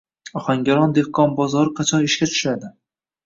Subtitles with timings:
[0.39, 2.73] Ohangaron dehqon bozori” qachon ishga tushadi.